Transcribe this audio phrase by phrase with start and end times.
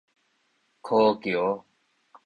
[0.81, 1.63] 柯橋